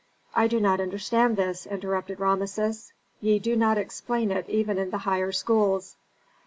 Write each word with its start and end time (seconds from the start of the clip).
"I 0.33 0.47
do 0.47 0.59
not 0.59 0.79
understand 0.81 1.37
this," 1.37 1.67
interrupted 1.67 2.19
Rameses. 2.19 2.91
"Ye 3.19 3.37
do 3.37 3.55
not 3.55 3.77
explain 3.77 4.31
it 4.31 4.49
even 4.49 4.79
in 4.79 4.89
the 4.89 4.97
higher 5.05 5.31
schools." 5.31 5.95